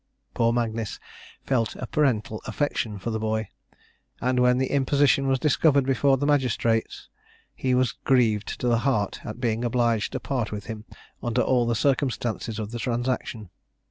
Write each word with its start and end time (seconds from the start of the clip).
Poor 0.33 0.51
Magnis 0.51 0.99
felt 1.45 1.75
a 1.75 1.85
parental 1.85 2.41
affection 2.47 2.97
for 2.97 3.11
the 3.11 3.19
boy; 3.19 3.49
and 4.19 4.39
when 4.39 4.57
the 4.57 4.71
imposition 4.71 5.27
was 5.27 5.37
discovered 5.37 5.85
before 5.85 6.17
the 6.17 6.25
magistrate, 6.25 7.05
he 7.53 7.75
was 7.75 7.91
grieved 7.91 8.47
to 8.59 8.67
the 8.67 8.79
heart 8.79 9.23
at 9.23 9.39
being 9.39 9.63
obliged 9.63 10.13
to 10.13 10.19
part 10.19 10.51
with 10.51 10.65
him 10.65 10.85
under 11.21 11.43
all 11.43 11.67
the 11.67 11.75
circumstances 11.75 12.57
of 12.57 12.71
the 12.71 12.79
transaction. 12.79 13.51